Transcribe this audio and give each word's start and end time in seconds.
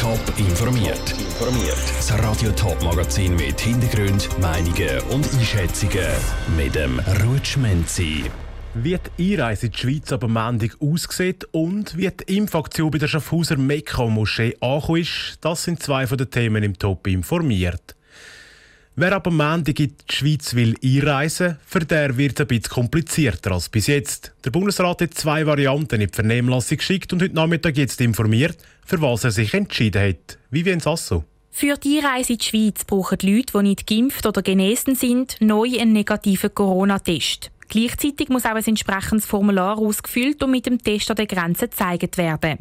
Top 0.00 0.18
informiert. 0.38 1.10
Informiert. 1.10 1.76
Das 1.98 2.10
Radio 2.18 2.50
Top 2.52 2.82
Magazin 2.82 3.36
mit 3.36 3.60
Hintergrund, 3.60 4.30
Meinungen 4.40 4.98
und 5.10 5.30
Einschätzungen 5.34 6.08
mit 6.56 6.74
dem 6.74 6.98
Rutschmenzi. 7.22 8.24
Wie 8.72 8.96
die 9.18 9.34
Einreise 9.34 9.66
in 9.66 9.72
die 9.72 9.78
Schweiz 9.78 10.10
aber 10.10 10.26
Montag 10.26 10.78
aussieht 10.80 11.46
und 11.52 11.98
wie 11.98 12.08
die 12.08 12.38
Impfaktion 12.38 12.90
bei 12.90 12.96
der 12.96 13.08
Schaffhauser 13.08 13.58
Mekka-Moschee 13.58 14.56
angekommen 14.62 15.02
ist, 15.02 15.36
das 15.42 15.64
sind 15.64 15.82
zwei 15.82 16.06
von 16.06 16.16
den 16.16 16.30
Themen 16.30 16.62
im 16.62 16.78
Top 16.78 17.06
informiert. 17.06 17.94
Wer 19.00 19.14
aber 19.14 19.30
Montag 19.30 19.80
in 19.80 19.94
die 19.96 20.14
Schweiz 20.14 20.54
will 20.54 20.76
einreisen, 20.84 21.56
für 21.64 21.80
der 21.80 22.18
wird 22.18 22.34
es 22.34 22.40
ein 22.42 22.48
bisschen 22.48 22.70
komplizierter 22.70 23.52
als 23.52 23.70
bis 23.70 23.86
jetzt. 23.86 24.34
Der 24.44 24.50
Bundesrat 24.50 25.00
hat 25.00 25.14
zwei 25.14 25.46
Varianten 25.46 26.02
in 26.02 26.08
die 26.08 26.14
Vernehmlassung 26.14 26.76
geschickt 26.76 27.10
und 27.14 27.22
heute 27.22 27.34
Nachmittag 27.34 27.78
jetzt 27.78 27.98
informiert, 28.02 28.58
für 28.84 29.00
was 29.00 29.24
er 29.24 29.30
sich 29.30 29.54
entschieden 29.54 30.06
hat. 30.06 30.38
Wie 30.50 30.66
Vivien 30.66 30.80
Sasso. 30.80 31.24
Für 31.50 31.78
die 31.78 31.98
Einreise 31.98 32.34
in 32.34 32.40
die 32.40 32.44
Schweiz 32.44 32.84
brauchen 32.84 33.16
die 33.16 33.36
Leute, 33.36 33.54
die 33.56 33.62
nicht 33.62 33.86
geimpft 33.86 34.26
oder 34.26 34.42
genesen 34.42 34.94
sind, 34.94 35.38
neu 35.40 35.80
einen 35.80 35.94
negativen 35.94 36.54
Corona-Test. 36.54 37.50
Gleichzeitig 37.70 38.28
muss 38.28 38.44
auch 38.44 38.50
ein 38.50 38.64
entsprechendes 38.66 39.24
Formular 39.24 39.78
ausgefüllt 39.78 40.42
und 40.42 40.50
mit 40.50 40.66
dem 40.66 40.76
Test 40.76 41.08
an 41.08 41.16
der 41.16 41.26
Grenze 41.26 41.68
gezeigt 41.68 42.18
werden. 42.18 42.58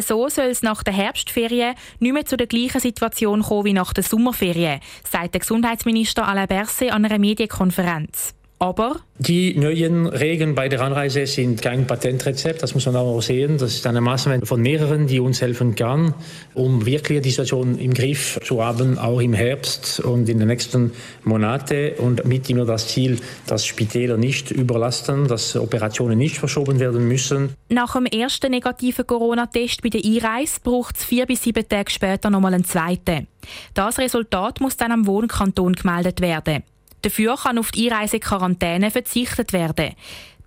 So 0.00 0.28
soll 0.28 0.46
es 0.46 0.62
nach 0.62 0.82
der 0.82 0.94
Herbstferien 0.94 1.74
nicht 1.98 2.12
mehr 2.12 2.24
zu 2.24 2.36
der 2.36 2.46
gleichen 2.46 2.80
Situation 2.80 3.42
kommen 3.42 3.64
wie 3.64 3.72
nach 3.72 3.92
der 3.92 4.04
Sommerferien, 4.04 4.80
sagt 5.08 5.34
der 5.34 5.40
Gesundheitsminister 5.40 6.26
Alain 6.26 6.48
Berset 6.48 6.92
an 6.92 7.04
einer 7.04 7.18
Medienkonferenz. 7.18 8.34
Aber 8.62 9.00
die 9.18 9.58
neuen 9.58 10.06
Regeln 10.06 10.54
bei 10.54 10.68
der 10.68 10.82
Anreise 10.82 11.26
sind 11.26 11.60
kein 11.60 11.84
Patentrezept, 11.84 12.62
das 12.62 12.74
muss 12.74 12.86
man 12.86 12.94
auch 12.94 13.20
sehen. 13.20 13.58
Das 13.58 13.74
ist 13.74 13.84
eine 13.88 14.00
Maßnahme 14.00 14.46
von 14.46 14.62
mehreren, 14.62 15.08
die 15.08 15.18
uns 15.18 15.42
helfen 15.42 15.74
kann, 15.74 16.14
um 16.54 16.86
wirklich 16.86 17.22
die 17.22 17.30
Situation 17.30 17.76
im 17.76 17.92
Griff 17.92 18.38
zu 18.44 18.62
haben, 18.62 18.98
auch 18.98 19.18
im 19.18 19.32
Herbst 19.32 19.98
und 19.98 20.28
in 20.28 20.38
den 20.38 20.46
nächsten 20.46 20.92
Monaten. 21.24 21.94
Und 21.98 22.24
mit 22.24 22.48
immer 22.50 22.64
das 22.64 22.86
Ziel, 22.86 23.18
dass 23.48 23.66
Spitäler 23.66 24.16
nicht 24.16 24.52
überlasten, 24.52 25.26
dass 25.26 25.56
Operationen 25.56 26.16
nicht 26.16 26.38
verschoben 26.38 26.78
werden 26.78 27.08
müssen. 27.08 27.56
Nach 27.68 27.94
dem 27.94 28.06
ersten 28.06 28.52
negativen 28.52 29.04
Corona-Test 29.04 29.82
bei 29.82 29.88
der 29.88 30.04
Einreise 30.04 30.60
braucht 30.62 30.98
es 30.98 31.04
vier 31.04 31.26
bis 31.26 31.42
sieben 31.42 31.68
Tage 31.68 31.90
später 31.90 32.30
nochmal 32.30 32.54
einen 32.54 32.64
zweiten. 32.64 33.26
Das 33.74 33.98
Resultat 33.98 34.60
muss 34.60 34.76
dann 34.76 34.92
am 34.92 35.08
Wohnkanton 35.08 35.72
gemeldet 35.72 36.20
werden. 36.20 36.62
Dafür 37.02 37.36
kann 37.36 37.58
auf 37.58 37.72
die 37.72 37.90
Einreisequarantäne 37.90 38.90
verzichtet 38.90 39.52
werden. 39.52 39.90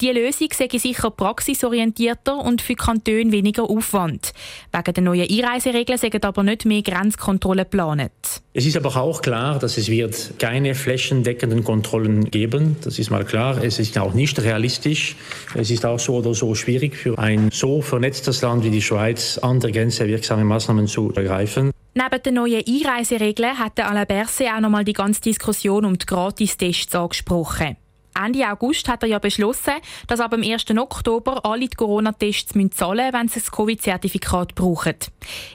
Die 0.01 0.09
Lösung 0.09 0.49
sei 0.53 0.67
sicher 0.77 1.09
praxisorientierter 1.09 2.37
und 2.37 2.61
für 2.61 2.75
Kantone 2.75 3.31
weniger 3.31 3.69
Aufwand. 3.69 4.33
Wegen 4.73 4.93
der 4.93 5.03
neuen 5.03 5.29
Einreiseregeln 5.29 5.97
sind 5.97 6.25
aber 6.25 6.43
nicht 6.43 6.65
mehr 6.65 6.81
Grenzkontrollen 6.81 7.63
geplant. 7.63 8.11
Es 8.53 8.65
ist 8.65 8.75
aber 8.75 8.93
auch 8.97 9.21
klar, 9.21 9.57
dass 9.57 9.77
es 9.77 9.87
wird 9.87 10.33
keine 10.37 10.75
flächendeckenden 10.75 11.63
Kontrollen 11.63 12.29
geben. 12.29 12.75
Das 12.83 12.99
ist 12.99 13.09
mal 13.09 13.23
klar. 13.23 13.63
Es 13.63 13.79
ist 13.79 13.97
auch 13.97 14.13
nicht 14.13 14.37
realistisch. 14.41 15.15
Es 15.53 15.71
ist 15.71 15.85
auch 15.85 15.99
so 15.99 16.15
oder 16.15 16.33
so 16.33 16.55
schwierig 16.55 16.97
für 16.97 17.17
ein 17.17 17.49
so 17.53 17.81
vernetztes 17.81 18.41
Land 18.41 18.65
wie 18.65 18.71
die 18.71 18.81
Schweiz 18.81 19.37
an 19.37 19.61
der 19.61 19.71
Grenze 19.71 20.07
wirksame 20.07 20.43
Maßnahmen 20.43 20.87
zu 20.87 21.13
ergreifen. 21.15 21.71
Neben 21.97 22.23
den 22.23 22.33
neuen 22.33 22.61
Einreiseregeln 22.67 23.57
hat 23.57 23.79
Alain 23.79 24.05
Berset 24.05 24.49
auch 24.49 24.59
noch 24.59 24.69
mal 24.69 24.83
die 24.83 24.91
ganze 24.91 25.21
Diskussion 25.21 25.85
um 25.85 25.97
die 25.97 26.05
Gratistests 26.05 26.93
angesprochen. 26.93 27.77
Ende 28.21 28.45
August 28.49 28.89
hat 28.89 29.03
er 29.03 29.09
ja 29.09 29.19
beschlossen, 29.19 29.75
dass 30.07 30.19
ab 30.19 30.31
dem 30.31 30.43
1. 30.43 30.71
Oktober 30.77 31.45
alle 31.45 31.69
die 31.69 31.75
Corona-Tests 31.75 32.53
zahlen 32.71 32.97
müssen, 32.97 33.13
wenn 33.13 33.27
sie 33.29 33.39
das 33.39 33.49
Covid-Zertifikat 33.49 34.55
brauchen. 34.55 34.95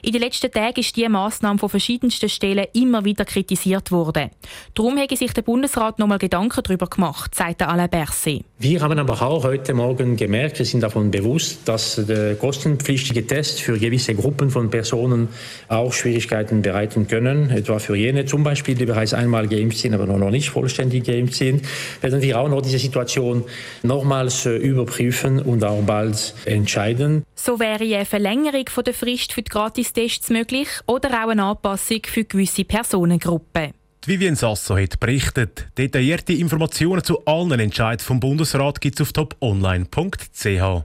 In 0.01 0.13
den 0.13 0.21
letzten 0.21 0.51
Tagen 0.51 0.79
ist 0.79 0.95
diese 0.95 1.09
Massnahme 1.09 1.59
von 1.59 1.69
verschiedensten 1.69 2.29
Stellen 2.29 2.65
immer 2.73 3.05
wieder 3.05 3.25
kritisiert 3.25 3.91
worden. 3.91 4.31
Darum 4.73 4.97
hat 4.97 5.15
sich 5.15 5.33
der 5.33 5.43
Bundesrat 5.43 5.99
noch 5.99 6.07
mal 6.07 6.17
Gedanken 6.17 6.63
darüber 6.63 6.87
gemacht, 6.87 7.35
sagt 7.35 7.61
Alain 7.61 7.89
Berset. 7.89 8.45
Wir 8.63 8.79
haben 8.81 8.99
aber 8.99 9.19
auch 9.23 9.43
heute 9.43 9.73
Morgen 9.73 10.17
gemerkt, 10.17 10.59
wir 10.59 10.67
sind 10.67 10.81
davon 10.81 11.09
bewusst, 11.09 11.61
dass 11.67 11.95
der 11.95 12.35
kostenpflichtige 12.35 13.25
Test 13.25 13.59
für 13.59 13.79
gewisse 13.79 14.13
Gruppen 14.13 14.51
von 14.51 14.69
Personen 14.69 15.29
auch 15.67 15.91
Schwierigkeiten 15.91 16.61
bereiten 16.61 17.07
können. 17.07 17.49
Etwa 17.49 17.79
für 17.79 17.95
jene 17.95 18.25
zum 18.25 18.43
Beispiel, 18.43 18.75
die 18.75 18.85
bereits 18.85 19.15
einmal 19.15 19.47
geimpft 19.47 19.79
sind, 19.79 19.95
aber 19.95 20.05
noch 20.05 20.29
nicht 20.29 20.51
vollständig 20.51 21.05
geimpft 21.05 21.33
sind, 21.33 21.63
werden 22.01 22.21
wir 22.21 22.39
auch 22.39 22.49
noch 22.49 22.61
diese 22.61 22.77
Situation 22.77 23.45
nochmals 23.81 24.45
äh, 24.45 24.57
überprüfen 24.57 25.39
und 25.39 25.63
auch 25.63 25.81
bald 25.81 26.35
entscheiden. 26.45 27.23
So 27.33 27.59
wäre 27.59 27.83
eine 27.83 28.05
Verlängerung 28.05 28.65
der 28.85 28.93
Frist 28.93 29.33
für 29.33 29.41
die 29.41 29.49
Gratistests 29.49 30.29
möglich 30.29 30.67
oder 30.85 31.09
auch 31.09 31.29
eine 31.29 31.45
Anpassung 31.45 32.01
für 32.05 32.25
gewisse 32.25 32.63
Personengruppen. 32.63 33.71
Die 34.03 34.09
Vivien 34.09 34.35
Sasso 34.35 34.77
hat 34.79 34.99
berichtet. 34.99 35.67
Detaillierte 35.77 36.33
Informationen 36.33 37.03
zu 37.03 37.23
allen 37.25 37.59
Entscheidungen 37.59 37.99
vom 37.99 38.19
Bundesrat 38.19 38.81
gibt 38.81 38.99
es 38.99 39.01
auf 39.01 39.13
toponline.ch. 39.13 40.83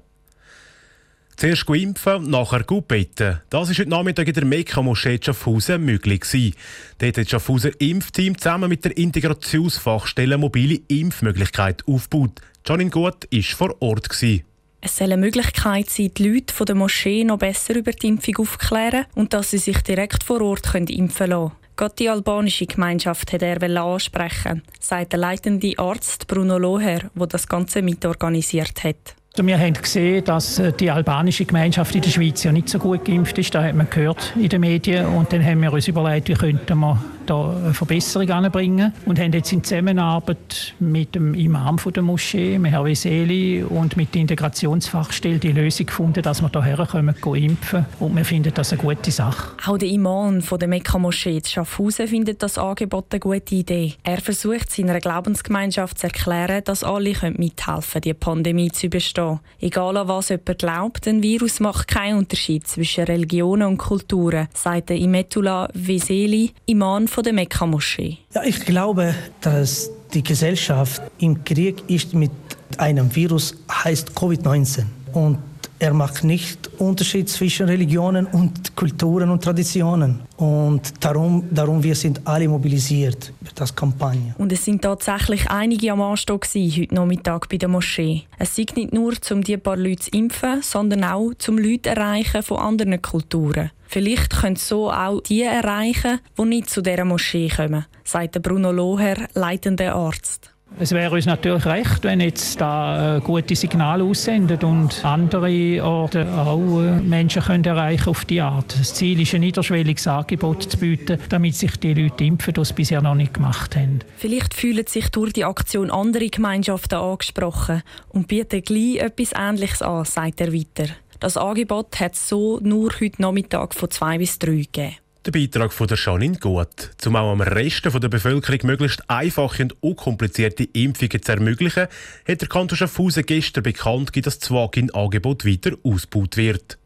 Zuerst 1.37 1.69
impfen, 1.71 2.29
nachher 2.29 2.65
gut 2.65 2.89
beten. 2.89 3.41
Das 3.49 3.71
ist 3.71 3.79
heute 3.79 3.89
Nachmittag 3.89 4.29
in 4.29 4.35
der 4.35 4.45
Mekka-Moschee 4.45 5.19
Schaffhausen 5.23 5.83
möglich 5.83 6.21
gewesen. 6.21 6.55
Dort 6.99 7.17
hat 7.17 7.25
das 7.25 7.31
Schaffhauser 7.31 7.71
Impfteam 7.81 8.37
zusammen 8.37 8.69
mit 8.69 8.85
der 8.85 8.95
Integrationsfachstelle 8.95 10.37
mobile 10.37 10.81
Impfmöglichkeit 10.89 11.85
aufgebaut. 11.87 12.43
Janine 12.67 12.91
Gut 12.91 13.27
war 13.33 13.43
vor 13.43 13.77
Ort. 13.81 14.11
Gewesen. 14.11 14.45
Es 14.83 14.99
soll 14.99 15.11
eine 15.11 15.17
Möglichkeit 15.17 15.89
sein, 15.89 16.11
die 16.15 16.29
Leute 16.29 16.53
von 16.53 16.67
der 16.67 16.75
Moschee 16.75 17.25
noch 17.25 17.39
besser 17.39 17.77
über 17.77 17.93
die 17.93 18.09
Impfung 18.09 18.37
aufzuklären 18.37 19.07
und 19.15 19.33
dass 19.33 19.53
sie 19.53 19.59
sich 19.59 19.79
direkt 19.79 20.23
vor 20.23 20.43
Ort 20.43 20.75
impfen 20.75 20.91
lassen 20.91 21.49
können. 21.49 21.66
Gerade 21.77 21.95
die 21.99 22.09
albanische 22.09 22.65
Gemeinschaft 22.65 23.35
hat 23.35 23.43
er 23.43 23.61
ansprechen, 23.63 24.63
sagt 24.81 25.13
der 25.13 25.21
leitende 25.21 25.75
Arzt 25.77 26.27
Bruno 26.27 26.57
Loher, 26.57 27.11
der 27.15 27.27
das 27.27 27.47
Ganze 27.47 27.83
mitorganisiert 27.83 28.83
hat. 28.83 29.15
Wir 29.39 29.59
haben 29.59 29.75
gesehen, 29.75 30.25
dass 30.25 30.59
äh, 30.59 30.73
die 30.73 30.91
albanische 30.91 31.45
Gemeinschaft 31.45 31.95
in 31.95 32.01
der 32.01 32.09
Schweiz 32.09 32.43
ja 32.43 32.53
nicht 32.53 32.71
so 32.71 32.79
gut 32.79 33.05
geimpft 33.05 33.37
ist. 33.37 33.55
Das 33.55 33.65
hat 33.65 33.75
man 33.75 33.91
gehört 33.91 34.33
in 34.35 34.49
den 34.49 34.63
Medien. 34.63 35.05
Und 35.05 35.31
dann 35.31 35.45
haben 35.45 35.61
wir 35.61 35.71
uns 35.71 35.87
überlegt, 35.87 36.31
wie 36.31 36.35
könnten 36.35 36.79
wir 36.79 36.99
da 37.27 37.57
eine 37.57 37.75
Verbesserung 37.75 38.31
anbringen 38.31 38.93
und 39.05 39.19
haben 39.19 39.33
jetzt 39.33 39.53
in 39.53 39.63
Zusammenarbeit 39.63 40.75
mit 40.79 41.15
dem 41.15 41.35
Imam 41.35 41.79
von 41.79 41.93
der 41.93 42.03
Moschee, 42.03 42.59
mit 42.59 42.73
Herrn 42.73 42.85
Weseli 42.85 43.63
und 43.63 43.97
mit 43.97 44.15
der 44.15 44.23
Integrationsfachstelle 44.23 45.39
die 45.39 45.53
Lösung 45.53 45.87
gefunden, 45.87 46.23
dass 46.23 46.43
wir 46.43 46.51
hierher 46.65 46.87
kommen, 46.87 47.15
impfen 47.35 47.87
und 48.01 48.17
wir 48.17 48.25
finden 48.25 48.53
das 48.55 48.73
eine 48.73 48.83
gute 48.83 49.11
Sache. 49.11 49.53
Auch 49.67 49.79
der 49.79 49.89
Imam 49.89 50.41
von 50.43 50.59
der 50.59 50.69
Mekka-Moschee 50.69 51.37
in 51.37 51.45
Schaffhausen 51.45 52.09
findet 52.09 52.43
das 52.43 52.59
Angebot 52.59 53.07
eine 53.11 53.21
gute 53.21 53.55
Idee. 53.55 53.95
Er 54.03 54.21
versucht 54.21 54.71
seiner 54.71 55.01
Glaubensgemeinschaft 55.01 55.99
zu 55.99 56.07
erklären, 56.07 56.63
dass 56.65 56.85
alle 56.85 57.15
mithelfen 57.37 57.93
können, 57.93 58.03
die 58.03 58.15
Pandemie 58.15 58.71
zu 58.71 58.87
überstehen. 58.87 59.41
Egal 59.61 59.97
an 59.97 60.09
was 60.09 60.29
jemand 60.29 60.59
glaubt, 60.59 61.07
ein 61.09 61.23
Virus 61.23 61.61
macht 61.61 61.89
keinen 61.89 62.19
Unterschied 62.19 62.67
zwischen 62.67 63.05
Religionen 63.05 63.69
und 63.69 63.79
Kulturen, 63.79 64.49
sagt 64.55 64.91
Imetula 64.91 65.69
Veseli, 65.75 66.53
Imam 66.67 67.09
von 67.17 67.25
der 67.25 67.33
Mekka-Moschee. 67.33 68.19
Ja, 68.35 68.43
ich 68.45 68.61
glaube, 68.67 69.15
dass 69.41 69.91
die 70.13 70.23
Gesellschaft 70.23 71.01
im 71.17 71.43
Krieg 71.45 71.83
ist 71.89 72.13
mit 72.13 72.31
einem 72.77 73.17
Virus, 73.17 73.55
heißt 73.73 74.11
Covid-19. 74.11 74.85
Und 75.15 75.39
er 75.79 75.93
macht 75.93 76.25
nicht 76.25 76.71
Unterschied 76.79 77.29
zwischen 77.29 77.67
Religionen 77.67 78.27
und 78.27 78.75
Kulturen 78.75 79.31
und 79.31 79.45
Traditionen. 79.45 80.21
Und 80.37 80.93
darum, 81.01 81.45
darum 81.51 81.83
wir 81.83 81.95
sind 81.95 82.21
alle 82.25 82.49
mobilisiert 82.49 83.33
für 83.43 83.55
das 83.55 83.75
Kampagne. 83.75 84.35
Und 84.39 84.53
es 84.53 84.65
sind 84.65 84.83
tatsächlich 84.83 85.51
einige 85.51 85.93
am 85.93 86.03
Anstock 86.03 86.47
heute 86.55 86.95
Nachmittag 86.95 87.49
bei 87.49 87.57
der 87.57 87.69
Moschee. 87.69 88.23
Es 88.39 88.59
ist 88.59 88.77
nicht 88.77 88.93
nur, 88.93 89.13
um 89.31 89.43
die 89.43 89.57
paar 89.57 89.77
Leute 89.77 90.05
zu 90.05 90.11
impfen, 90.11 90.63
sondern 90.63 91.05
auch, 91.05 91.33
um 91.49 91.59
Leute 91.59 91.91
erreichen 91.91 92.43
von 92.43 92.59
anderen 92.59 93.01
Kulturen. 93.01 93.71
Vielleicht 93.87 94.31
können 94.31 94.57
so 94.57 94.91
auch 94.91 95.21
die 95.21 95.43
erreichen, 95.43 96.21
die 96.39 96.45
nicht 96.45 96.71
zu 96.71 96.83
dieser 96.83 97.05
Moschee 97.05 97.49
kommen, 97.49 97.87
sagt 98.05 98.43
Bruno 98.43 98.73
Loher, 98.73 99.29
leitender 99.35 99.95
Arzt. 99.95 100.56
Es 100.79 100.93
wäre 100.93 101.15
uns 101.15 101.25
natürlich 101.25 101.65
recht, 101.65 102.05
wenn 102.05 102.21
jetzt 102.21 102.61
da 102.61 103.17
äh, 103.17 103.21
gute 103.21 103.57
Signale 103.57 104.05
aussendet 104.05 104.63
und 104.63 105.03
andere 105.07 105.83
Orte 105.83 106.31
auch 106.31 106.83
äh, 106.83 107.01
Menschen 107.01 107.41
können 107.41 107.65
erreichen 107.65 108.11
auf 108.11 108.27
die 108.27 108.43
Art. 108.43 108.79
Das 108.79 108.93
Ziel 108.93 109.19
ist, 109.23 109.35
ein 109.35 109.41
niederschwelliges 109.41 110.07
Angebot 110.07 110.65
zu 110.65 110.77
bieten, 110.77 111.19
damit 111.31 111.55
sich 111.55 111.79
die 111.79 111.95
Leute 111.95 112.25
impfen, 112.25 112.53
die 112.53 112.61
es 112.61 112.75
bisher 112.75 113.01
noch 113.01 113.15
nicht 113.15 113.33
gemacht 113.33 113.75
haben. 113.75 114.01
Vielleicht 114.19 114.53
fühlen 114.53 114.87
sich 114.87 115.09
durch 115.09 115.33
die 115.33 115.47
Aktion 115.47 115.91
andere 115.91 116.29
Gemeinschaften 116.29 116.99
angesprochen 116.99 117.83
und 118.11 118.29
bieten 118.29 118.61
gleich 118.61 118.97
etwas 118.97 119.33
Ähnliches 119.33 119.81
an, 119.81 120.05
sagt 120.05 120.43
er 120.43 120.53
weiter. 120.53 120.93
Das 121.21 121.39
Angebot 121.39 121.99
hat 122.01 122.13
es 122.13 122.29
so 122.29 122.61
nur 122.63 122.93
heute 123.01 123.23
Nachmittag 123.23 123.73
von 123.73 123.91
zwei 123.91 124.19
bis 124.19 124.39
drei 124.39 124.57
gegeben. 124.57 124.97
Der 125.27 125.33
Beitrag 125.33 125.73
von 125.73 125.89
der 125.89 125.99
Janine 125.99 126.39
Gut. 126.39 126.91
Um 127.05 127.17
auch 127.17 127.33
am 127.33 127.41
Rest 127.41 127.85
der 127.85 128.09
Bevölkerung 128.09 128.61
möglichst 128.63 129.11
einfache 129.11 129.65
und 129.65 129.83
unkomplizierte 129.83 130.69
Impfungen 130.73 131.21
zu 131.21 131.33
ermöglichen, 131.33 131.89
hat 132.29 132.41
der 132.41 132.49
Kanton 132.49 132.79
Schaffhausen 132.79 133.27
gestern 133.27 133.65
bekannt 133.65 134.13
gegeben, 134.13 134.27
dass 134.27 134.39
das 134.39 134.53
Wagin-Angebot 134.53 135.45
weiter 135.45 135.73
ausgebaut 135.83 136.37
wird. 136.37 136.79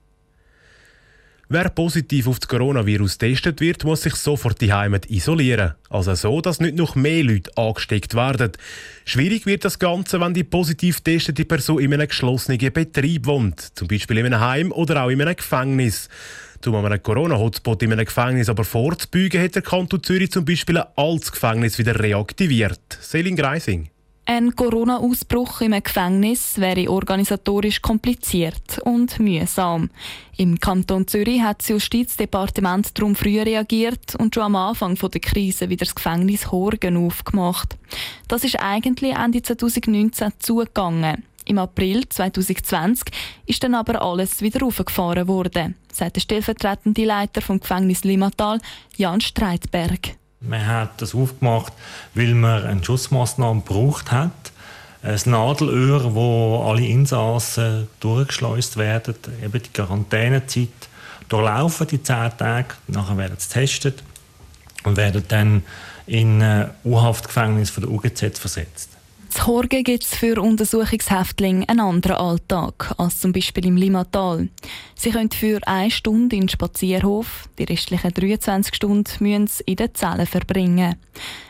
Wer 1.51 1.69
positiv 1.69 2.29
auf 2.29 2.39
das 2.39 2.49
Coronavirus 2.49 3.19
testet 3.19 3.61
wird, 3.61 3.85
muss 3.85 4.03
sich 4.03 4.15
sofort 4.15 4.61
die 4.61 4.73
Heimat 4.73 5.11
isolieren. 5.11 5.75
Also 5.91 6.15
so, 6.15 6.41
dass 6.41 6.61
nicht 6.61 6.77
noch 6.77 6.95
mehr 6.95 7.25
Leute 7.25 7.51
angesteckt 7.57 8.15
werden. 8.15 8.53
Schwierig 9.05 9.45
wird 9.47 9.65
das 9.65 9.81
Ganze, 9.81 10.21
wenn 10.21 10.33
die 10.33 10.45
positiv 10.45 11.01
testete 11.01 11.45
Person 11.45 11.81
in 11.81 11.93
einem 11.93 12.07
geschlossenen 12.07 12.73
Betrieb 12.73 13.27
wohnt. 13.27 13.61
Zum 13.77 13.89
Beispiel 13.89 14.19
in 14.19 14.27
einem 14.27 14.41
Heim 14.41 14.73
oder 14.73 15.03
auch 15.03 15.11
in 15.11 15.21
einem 15.21 15.35
Gefängnis. 15.35 16.09
Um 16.67 16.75
einem 16.75 17.03
Corona-Hotspot 17.03 17.83
in 17.83 17.93
einem 17.93 18.05
Gefängnis 18.05 18.51
aber 18.51 18.65
vorzubeugen, 18.65 19.43
hat 19.43 19.55
der 19.55 19.63
Kanton 19.63 20.03
Zürich 20.03 20.31
zum 20.31 20.45
Beispiel 20.45 20.77
ein 20.79 20.87
altes 20.95 21.33
Gefängnis 21.33 21.79
wieder 21.79 21.99
reaktiviert. 21.99 22.99
Selin 23.01 23.35
Greising. 23.35 23.89
Ein 24.27 24.55
Corona-Ausbruch 24.55 25.63
im 25.63 25.73
Gefängnis 25.83 26.61
wäre 26.61 26.91
organisatorisch 26.91 27.81
kompliziert 27.81 28.79
und 28.85 29.19
mühsam. 29.19 29.91
Im 30.37 30.61
Kanton 30.61 31.09
Zürich 31.09 31.41
hat 31.41 31.61
das 31.61 31.69
Justizdepartement 31.69 32.97
darum 32.97 33.17
früh 33.17 33.41
reagiert 33.41 34.15
und 34.17 34.35
schon 34.35 34.45
am 34.45 34.57
Anfang 34.57 34.95
der 34.95 35.21
Krise 35.21 35.69
wieder 35.69 35.87
das 35.87 35.95
Gefängnis 35.95 36.53
Horgen 36.53 36.97
aufgemacht. 36.97 37.77
Das 38.29 38.45
ist 38.45 38.61
eigentlich 38.61 39.17
Ende 39.17 39.43
2019 39.43 40.33
zugegangen. 40.39 41.25
Im 41.51 41.59
April 41.59 42.09
2020 42.09 43.09
ist 43.45 43.65
dann 43.65 43.75
aber 43.75 44.01
alles 44.01 44.41
wieder 44.41 44.65
aufgefahren 44.65 45.27
worden, 45.27 45.75
sagt 45.93 46.15
der 46.15 46.21
stellvertretende 46.21 47.05
Leiter 47.05 47.43
vom 47.43 47.59
Gefängnis 47.59 48.05
Limmatal, 48.05 48.61
Jan 48.97 49.21
Streitberg. 49.21 50.15
Man 50.39 50.65
hat 50.65 51.03
das 51.03 51.13
aufgemacht, 51.13 51.73
weil 52.15 52.35
man 52.35 52.65
eine 52.65 52.85
Schutzmaßnahme 52.85 53.63
gebraucht 53.63 54.13
hat. 54.13 54.53
Ein 55.03 55.19
Nadelöhr, 55.25 56.15
wo 56.15 56.63
alle 56.69 56.87
Insassen 56.87 57.89
durchgeschleust 57.99 58.77
werden, 58.77 59.17
eben 59.43 59.61
die 59.61 59.71
Quarantänezeit 59.71 60.69
durchlaufen, 61.29 61.89
die 61.89 62.01
zehn 62.01 62.31
Tage. 62.39 62.77
Nachher 62.87 63.17
werden 63.17 63.35
sie 63.39 63.49
getestet 63.49 64.05
und 64.85 64.97
werden 64.97 65.25
dann 65.27 65.65
in 66.07 66.41
ein 66.41 66.71
U-Haftgefängnis 66.85 67.71
von 67.71 67.83
der 67.83 67.91
UGZ 67.91 68.39
versetzt. 68.39 69.00
Zu 69.31 69.47
Horgen 69.47 69.85
gibt 69.85 70.03
es 70.03 70.17
für 70.17 70.41
Untersuchungshäftlinge 70.43 71.69
einen 71.69 71.81
anderen 71.81 72.17
Alltag 72.17 72.95
als 72.99 73.21
zum 73.21 73.33
Beispiel 73.33 73.67
im 73.67 73.77
Limatal. 73.77 74.49
Sie 74.97 75.11
können 75.11 75.31
für 75.31 75.61
eine 75.69 75.91
Stunde 75.93 76.35
in 76.35 76.43
den 76.43 76.49
Spazierhof, 76.49 77.49
die 77.57 77.65
restlichen 77.65 78.13
23 78.13 78.75
Stunden 78.75 79.09
müssen 79.21 79.47
sie 79.47 79.63
in 79.67 79.77
den 79.77 79.95
Zellen 79.95 80.27
verbringen. 80.27 80.97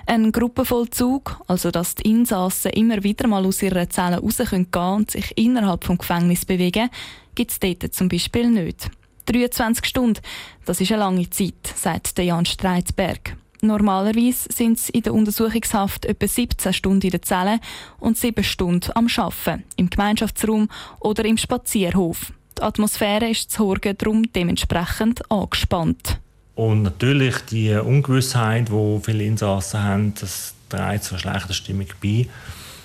Ein 0.06 0.30
Gruppenvollzug, 0.30 1.40
also 1.46 1.70
dass 1.70 1.94
die 1.94 2.10
Insassen 2.10 2.72
immer 2.72 3.02
wieder 3.02 3.26
mal 3.26 3.46
aus 3.46 3.62
ihrer 3.62 3.88
Zelle 3.88 4.20
raus 4.20 4.36
gehen 4.36 4.70
können 4.70 4.96
und 4.96 5.10
sich 5.10 5.36
innerhalb 5.38 5.80
des 5.80 5.98
Gefängnisses 5.98 6.44
bewegen, 6.44 6.90
gibt 7.34 7.50
es 7.50 7.60
dort 7.60 7.94
zum 7.94 8.10
Beispiel 8.10 8.50
nicht. 8.50 8.90
23 9.24 9.86
Stunden, 9.86 10.20
das 10.66 10.82
ist 10.82 10.92
eine 10.92 11.00
lange 11.00 11.30
Zeit, 11.30 11.72
sagt 11.76 12.18
Jan 12.18 12.44
Streitberg. 12.44 13.36
Normalerweise 13.62 14.48
sind 14.50 14.78
sie 14.78 14.92
in 14.92 15.02
der 15.02 15.14
Untersuchungshaft 15.14 16.06
etwa 16.06 16.26
17 16.26 16.72
Stunden 16.72 17.06
in 17.06 17.10
der 17.10 17.22
Zelle 17.22 17.60
und 17.98 18.16
7 18.16 18.42
Stunden 18.42 18.90
am 18.94 19.06
Arbeiten, 19.14 19.64
im 19.76 19.90
Gemeinschaftsraum 19.90 20.68
oder 21.00 21.24
im 21.24 21.36
Spazierhof. 21.36 22.32
Die 22.56 22.62
Atmosphäre 22.62 23.28
ist 23.28 23.50
zu 23.50 23.64
Horgen 23.64 23.96
darum 23.96 24.32
dementsprechend 24.32 25.30
angespannt. 25.30 26.20
Und 26.54 26.82
natürlich 26.82 27.36
die 27.50 27.72
Ungewissheit, 27.72 28.68
die 28.68 29.00
viele 29.02 29.24
Insassen 29.24 29.82
haben, 29.82 30.14
das 30.20 30.54
trägt 30.68 31.04
zur 31.04 31.18
schlechten 31.18 31.54
Stimmung 31.54 31.86
bei. 32.02 32.26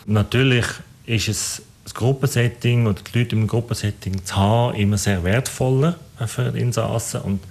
Natürlich 0.06 0.66
ist 1.06 1.30
es 1.30 1.62
das 1.84 1.94
Gruppensetting 1.94 2.88
oder 2.88 3.02
die 3.02 3.20
Leute 3.20 3.36
im 3.36 3.48
Gruppensetting 3.48 4.26
zu 4.26 4.36
haben 4.36 4.76
immer 4.76 4.98
sehr 4.98 5.24
wertvoller 5.24 6.00
für 6.26 6.52
die 6.52 6.60
Insassen 6.60 7.22
und 7.22 7.42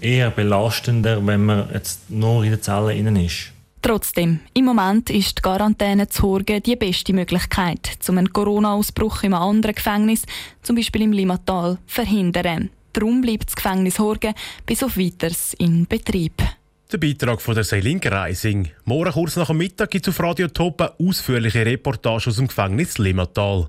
eher 0.00 0.30
belastender, 0.30 1.24
wenn 1.26 1.44
man 1.44 1.68
jetzt 1.72 2.10
nur 2.10 2.44
in 2.44 2.50
der 2.50 2.62
Zelle 2.62 2.94
innen 2.94 3.16
ist. 3.16 3.52
Trotzdem, 3.82 4.40
im 4.52 4.64
Moment 4.64 5.10
ist 5.10 5.38
die 5.38 5.42
Quarantäne 5.42 6.08
zu 6.08 6.22
Horgen 6.22 6.62
die 6.62 6.74
beste 6.74 7.12
Möglichkeit, 7.12 7.96
um 8.08 8.18
einen 8.18 8.32
Corona-Ausbruch 8.32 9.22
in 9.22 9.32
einem 9.32 9.42
anderen 9.42 9.74
Gefängnis, 9.76 10.22
zum 10.62 10.74
Beispiel 10.74 11.02
im 11.02 11.12
Limatal, 11.12 11.76
zu 11.86 11.94
verhindern. 11.94 12.70
Darum 12.92 13.20
bleibt 13.20 13.46
das 13.46 13.56
Gefängnis 13.56 13.98
Horgen 13.98 14.34
bis 14.64 14.82
auf 14.82 14.96
weiteres 14.96 15.54
in 15.58 15.86
Betrieb. 15.86 16.42
Der 16.90 16.98
Beitrag 16.98 17.40
von 17.42 17.54
der 17.54 17.64
Selin 17.64 18.00
Reising. 18.02 18.70
Morgen 18.84 19.12
kurz 19.12 19.36
nach 19.36 19.48
dem 19.48 19.58
Mittag 19.58 19.90
gibt 19.90 20.06
es 20.06 20.14
auf 20.14 20.24
Radio 20.24 20.48
Top 20.48 20.80
eine 20.80 20.92
ausführliche 20.98 21.66
Reportage 21.66 22.30
aus 22.30 22.36
dem 22.36 22.48
Gefängnis 22.48 22.98
Limatal. 22.98 23.68